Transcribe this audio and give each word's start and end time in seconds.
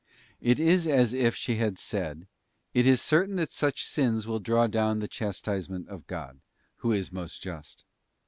It 0.41 0.59
is 0.59 0.87
as 0.87 1.13
if 1.13 1.35
she 1.35 1.57
had 1.57 1.77
said, 1.77 2.27
it 2.73 2.87
is 2.87 2.99
certain 3.03 3.35
that 3.35 3.51
such 3.51 3.85
sins 3.85 4.25
will 4.25 4.39
draw 4.39 4.65
down 4.65 4.97
the 4.97 5.07
chastisements 5.07 5.91
of 5.91 6.07
God, 6.07 6.39
Who 6.77 6.91
is 6.91 7.11
most 7.11 7.43
just. 7.43 7.85